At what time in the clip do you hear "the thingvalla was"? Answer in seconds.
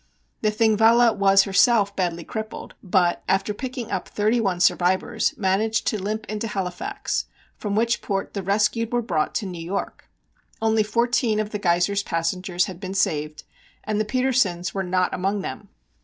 0.41-1.43